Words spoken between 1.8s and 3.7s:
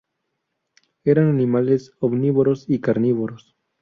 omnívoros y carnívoros.